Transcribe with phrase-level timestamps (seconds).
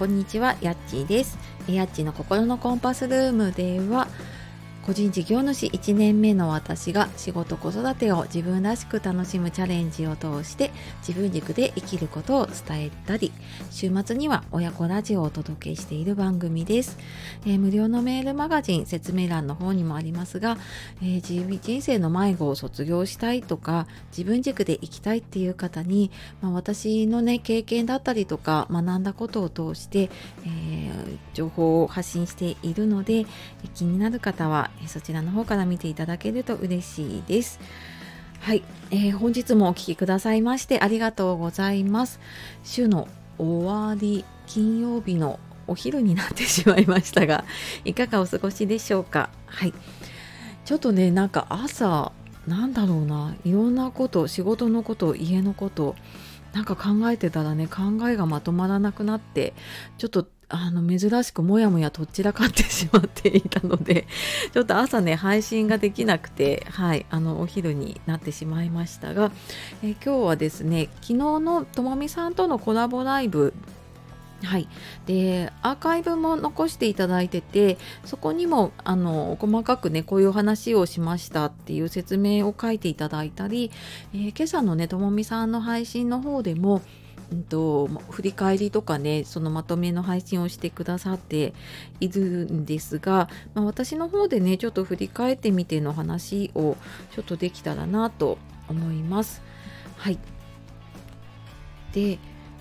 [0.00, 1.36] こんにちは、やっちーです。
[1.68, 4.08] やっちーの心のコンパスルームでは、
[4.90, 10.72] 個人事業主1年目の私が仕事子育てを自分らしく楽しむチャレンジを通して
[11.06, 13.30] 自分軸で生きることを伝えたり
[13.70, 16.98] 週末には親子ラジオをお届けしている番組です、
[17.46, 20.58] えー無料のメールマガジン説明欄の方にもありますが、
[21.02, 26.10] えー人生の迷子を卒業したいとか自分軸で生きたいっていう方に、
[26.40, 30.10] まあ、私のね経験だったりとか学んだことを通して、
[30.44, 33.24] えー情報を発信しているので
[33.74, 37.60] 気になる方はそちらの方から見ていただけると嬉しいです。
[38.40, 42.20] はい、えー本日もお聴きくださいましてありがとうございます。
[42.64, 43.06] 週の
[43.38, 47.44] 終わり金曜日のお昼になってしまいましたが
[47.84, 49.30] いかがお過ごしでしょうか？
[49.46, 49.74] はい、
[50.64, 52.12] ちょっとねなんか朝
[52.46, 55.94] なんだろうないろんなこと仕事のこと家のこと
[56.52, 59.52] なんか考えてたらね考えがまとまらなくなって
[59.98, 64.06] ちょっとあの珍しくもやもやとっちらかってしまっていたので
[64.52, 69.30] ちょっと朝ね配信ができなくてはいあのお昼になってしまいましたが、
[69.82, 73.54] え今日はですね昨日のともみさんとのコラボライブ
[74.42, 74.68] はい、
[75.06, 83.70] でアーカイブも残していただいててそこにもあの細かくねこういう話をしましたっていう説明を書いていただいたり、
[84.14, 86.80] えー今朝のねともみさんの配信の方でも
[87.32, 91.54] うんと振り返りとかねそのまとめの配信をしてくださって
[92.00, 96.76] いるんですが、まあ、私の方でねちょっと振り返ってみての話を
[97.14, 99.42] ちょっとできたらなと思います。
[99.96, 100.18] はい
[101.92, 102.18] で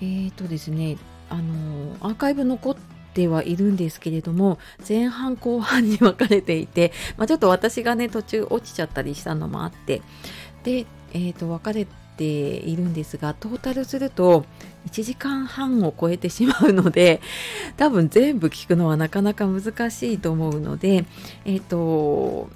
[0.00, 2.76] えーとですねあのアーカイブ残っ
[3.14, 10.02] てはいるんですけれども前半後半に分かれていて、まあ、ちょっと私がね途中落ちちゃったりしたのもあって
[10.62, 11.86] で、えー、と分かれ
[12.22, 14.44] ているんですがトータルすると
[14.88, 17.20] 1時間半を超えてしまうので
[17.76, 21.04] 多分全部聞くのはなかなか難しいと思うので
[21.44, 22.48] えっ、と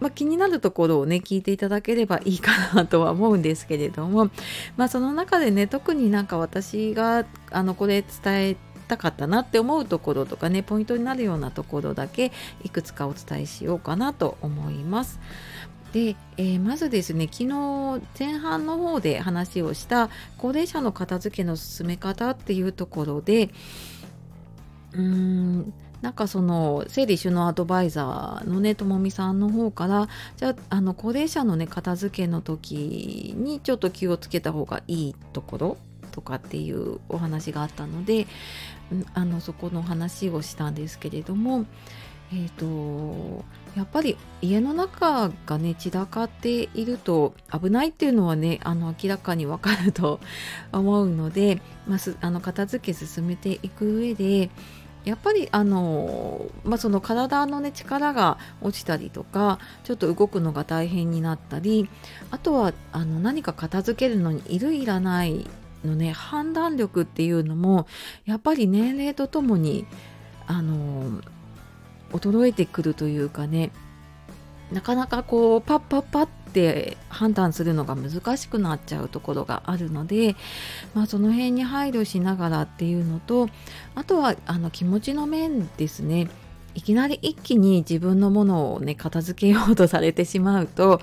[0.00, 4.30] まあ、気になるところをね聞いていただければいいかなとは思うんですけれども、
[4.76, 8.56] まあ、その中でね特になんか私があのこれ伝え
[8.88, 12.32] たかったなって思うところとかねポイントになるようなところだけ
[12.64, 15.20] いくつかお伝えしようかなと思います。
[15.92, 20.08] で、えーまずですね昨日前半の方で話をした
[20.38, 23.50] 高齢者の片付けの進め方っていうところで
[24.92, 35.76] うーんなんかその整理収納アドバイザーのねともみさんの方からじゃああの高齢者のね片付けの時にちょっと気をつけた方がいいところ
[36.10, 38.26] とかっていうお話があったので
[39.14, 41.66] あのそこの話をしたんですけれども
[42.34, 43.44] えー、と
[43.76, 50.18] やっぱり家の中がね散らかっていると危ないっていうのはねあの明らかにわかると
[50.72, 54.50] 思うので、まあ、すあの片付け進めていく上で
[55.04, 61.88] やっぱりあの、まあ、その体の、ね、力が落ちたりとかちょっと動くのが大変になったり
[62.30, 65.50] あとはあの何か片付けるのにいるいらない
[65.84, 67.86] のね判断力っていうのも
[68.24, 69.86] やっぱり年齢とともに
[70.46, 71.20] あの
[72.12, 73.70] 衰えてくるというかね。
[74.72, 80.34] なかなかこうパッパッパって判断するのが難しくなっちゃうところがあるので、
[80.94, 83.48] まあ、その辺に配慮しながらっていうのと
[83.94, 86.28] あとはあの気持ちの面ですね。
[86.74, 91.00] いきなり一気に自分のものをね片付けようとされてしまうと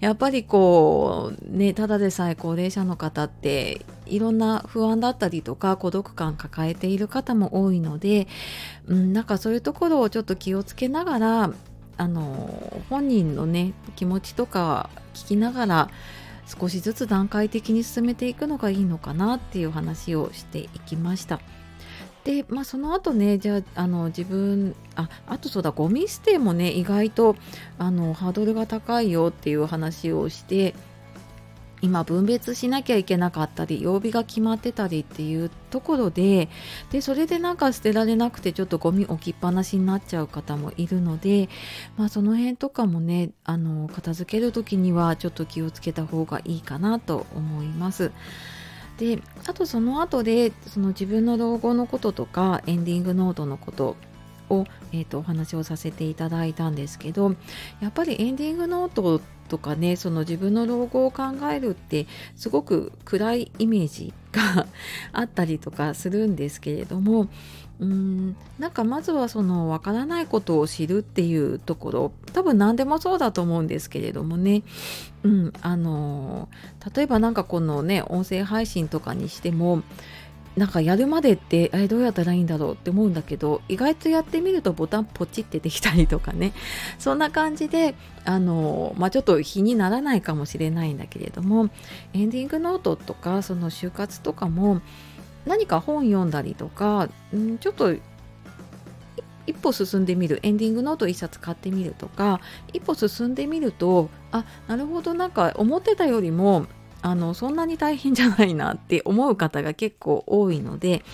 [0.00, 8.28] やっぱりこうねただでさえ高齢者の方っていろんな不安だったりとか孤独感抱えている方も多いので、
[8.86, 11.52] うん、なんかそういうところをちょっと気をつけながら
[11.96, 15.90] あの本人のね気持ちとか聞きながら
[16.46, 21.40] 少しずつ段階的に進めていくのがいいのかなっていう話をしていきました。
[22.24, 27.36] で、まあ、その後ねじゃああの自分ああとそうだゴミ捨てもね意外と
[27.78, 30.74] あのハードルが高いよっていう話をして
[31.80, 36.48] 今分別しなきゃいけなかったり曜日が決まってたりっていうところで
[36.90, 41.48] でそれでなんか捨てられなくてちょっとゴミ置きっぱなしになっちゃう方もいるので、
[41.96, 48.10] まあ、その辺とかもねあの片付ける時にはちょっと気をつけた方がいいかなと思います。
[48.98, 53.96] であとその後でその自分の老後のこととかエンディングノートのこと
[54.50, 57.34] を、えー、とお話をさせていただいたんですけど
[57.80, 61.22] やっぱりエンディングノートってとかねその自分の老後を考
[61.52, 62.06] えるって
[62.36, 64.66] すごく暗いイメージが
[65.12, 67.28] あったりとかするんですけれども
[67.80, 74.62] うんなんかまずはそのわからないことを知るっていうところ多分何でもそうだと思うんですけれどもね、
[75.22, 76.48] うん、あの
[76.94, 79.82] 例えばなんかこのね音声配信とかにしても
[80.56, 86.52] なんかやるまでってえどうやったらいいんだろうって思うんだけど意外とやってみるとボタンポチってできたりとかね。
[86.98, 91.70] そんな感じであの、まあ、ちょっと日にならないかもしれないんだけれども
[92.12, 94.80] エンディングノートとかその就活とかも
[95.46, 97.94] 何か本読んだりとか、ん、ちょっと
[99.48, 102.40] 一歩進んでみるエンディングノート1冊買ってみるとか
[102.74, 106.66] 一歩進んでみるとあなるほどなんか思ってたよりも
[107.02, 111.04] あのそんなに大変じゃないなって思う方が結構多いので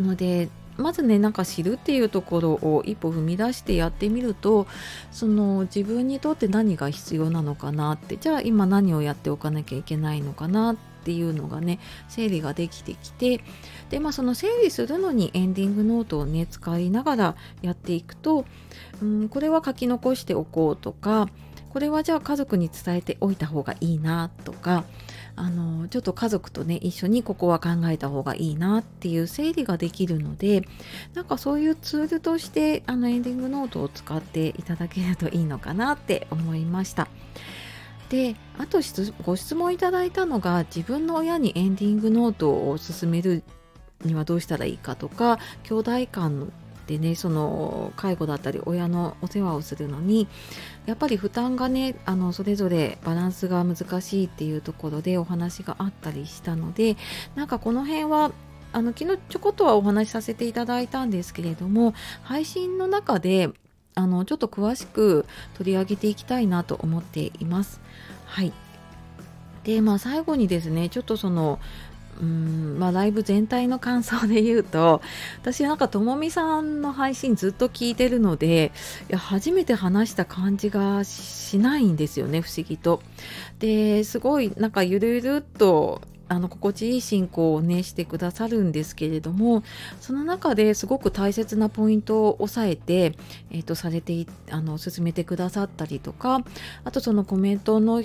[0.00, 4.66] のでまずねなんか知るっていうところを一歩踏み出してやってみると
[5.10, 13.40] その自分にとって何が必要なのかなってじゃあ今何をやっておかなきゃいけないのかなってていうのがね整理ができてきて
[13.90, 18.44] でまあその整理するのにエンディングノートをね使いながらやっていくと、
[19.00, 21.28] うん、これは書き残しておこうとか
[21.68, 24.82] これはじゃあ家族に伝えておいた方がいいなとか
[25.36, 30.62] あのちょっと家族とね一緒にここは考えた方がいいなっていう整理ができるので
[31.14, 37.06] なんかそういうツールとしてあのエンディングノートを使っていただけるといいのかなって思いました。
[38.08, 38.80] であと
[39.24, 43.42] ご質問いただいたのが自分の親にエンディングノートを勧める
[44.04, 46.52] にはどうしたらいいかとか兄弟間
[46.86, 50.28] でねその介護だったり親のお世話をするのに
[50.86, 56.96] やっぱり負担がねあのそれぞれバランスが難しいっていうところでお話があったりしたので
[57.34, 58.30] なんかこの辺は
[58.72, 63.50] あの昨日ちょこっとはお話しさせていただいたんですけれども配信の中で
[63.96, 67.80] あのちょっと詳しく取り上げていきたいなと思っています。
[68.26, 68.52] はい
[69.64, 71.58] でまあ最後にですねちょっとその
[72.20, 75.02] うんまあ、ライブ全体の感想で言うと
[75.42, 78.72] 私なんかともみさんの配信ずっと聞いてるので
[79.10, 83.02] いや初めて話した感じがしないんですよね不思議と。
[83.58, 89.62] ですごいなんかゆるゆるっとあの心地いい進行をねしてくださるんですけれども
[90.00, 93.14] その中ですごく大切なポイントを押さえて、
[93.50, 96.42] えーと、されてあの進めてくださったりとか
[96.84, 98.02] あとそのコメントの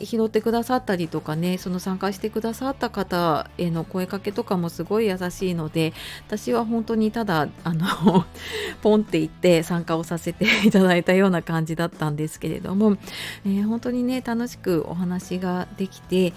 [0.00, 5.92] 拾ってくださったりとかねその参加してくださった方への声かけとかもすごい優しいので
[6.26, 8.24] 私は本当にただあの
[8.82, 12.96] ポンって言って参加をさせていただいたような感じだったんですけれども、
[13.44, 16.32] えー、本当にね楽しくお話ができて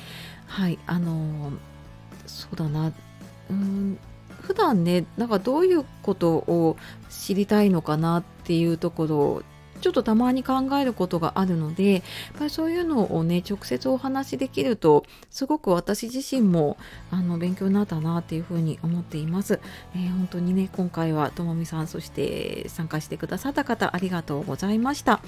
[0.47, 1.51] はいあの
[2.25, 2.91] そうだな
[3.49, 3.97] うん
[4.41, 6.77] 普段ねなんかどういうことを
[7.09, 9.43] 知りたいのかなっていうところを
[9.79, 12.01] ちょっとたまに考えることがあるのでやっ
[12.37, 16.77] ぱりそういうのをね直接お話しできるとすごく私自身も
[17.11, 19.59] あの勉強になったなっていうふうに思っています、
[19.95, 25.21] えー、本当にね今回はともみさんそして参加してくださった方ありがとうございました。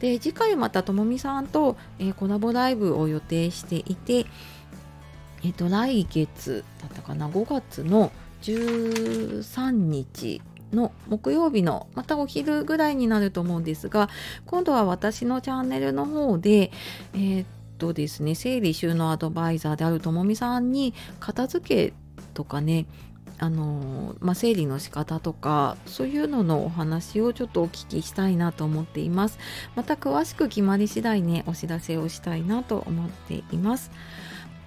[0.00, 4.26] で次回またともみさんと、えー、コラボライブを予定していて
[5.44, 8.10] えっ、と来月だったかな5月の
[8.42, 10.40] 13日
[10.72, 14.08] の木曜日のまたお昼ぐらいになると思うんですが
[14.46, 16.70] 今度は私のチャンネルの方で
[17.14, 17.46] えー、っ
[17.78, 21.92] とですね整理収納アドバイザーであるともみさんに片付け
[22.34, 22.86] とかね
[23.38, 29.38] あのまあ、整理の仕方とかそういうののお話をちょっとお聞きしたいなと思っています。
[29.74, 33.90] また詳しく決まり次第ねお知らせをしたいなと思っています。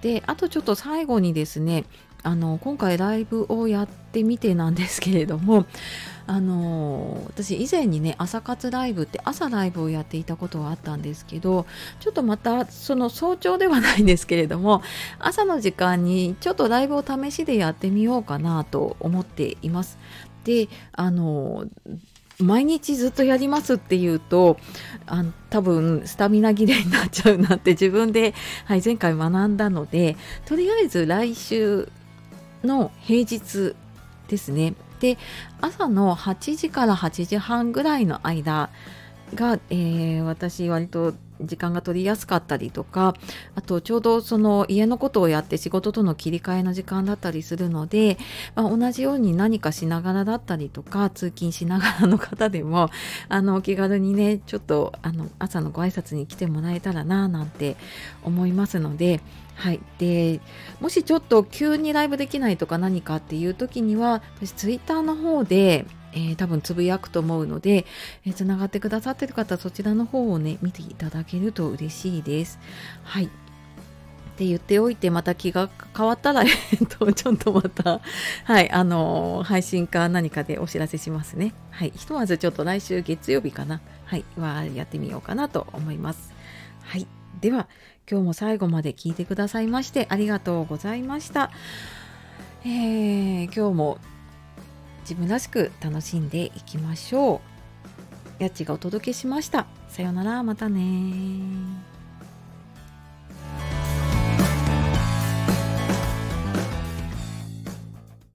[0.02, 1.84] であとちょっと最後にですね
[2.22, 5.66] あの今回ライブをやってみてなんですけれども
[6.26, 11.66] あの私以前にね朝活ライブって朝ライブをやっていたことがあったんですけど
[11.98, 14.82] ちょっとまたその早朝ではないんですけれども
[15.18, 19.98] 朝の時間にちょっとライブを試しでやってみようかなと思っています。
[20.44, 21.66] であの
[22.38, 24.56] 毎日ずっとやりますっていうと
[25.06, 28.34] あの多分スタミナ切れになっちゃうなって自分で、
[28.64, 31.88] はい、前回学んだのでとりあえず来週
[32.64, 33.74] の平日
[34.28, 34.74] ですね。
[35.00, 35.16] で
[35.60, 38.68] 朝の8時から8時半ぐらいの間
[39.34, 43.14] が、えー、私割と時間が取りやすかったりとか
[43.54, 48.18] あとちょうどその家のことをやって仕事との切り替えの時間だったりするので、
[48.54, 52.90] まあ、同じように何かしながらだったりとか通勤しながらの方でも
[53.28, 57.76] あのお気軽にねちょっとあの朝のご挨拶に来てもらえたらななんて
[58.22, 59.20] 思いますので
[59.60, 60.40] はい、で
[60.80, 67.86] もしちょっと急にライブできないとか何かっていう時には私ツイッターの方で、えー、多分つぶやくと思うので
[68.34, 72.58] つな、がってくださってる方そちらの方をね見ていただけると嬉しいです。
[73.04, 73.30] はい
[74.40, 78.00] って言っておいてまた気が変わったら、 えっと、ちょっとまた、
[78.44, 81.52] はい、あの配信か何かでお知らせしますね。
[81.70, 86.32] はい、ひとまずちょっと来週月曜日かな、はい、はやってみようかなと思います。
[86.84, 87.06] はい、
[87.42, 87.68] では
[88.10, 91.50] 今日も最後まで聞いてくださいましてありがとうございました。
[92.64, 93.98] えー、今日も
[95.02, 97.40] 自分らしく楽しんでいきましょ
[98.38, 98.42] う。
[98.42, 99.66] やっちがお届けしました。
[99.88, 101.89] さようなら、またね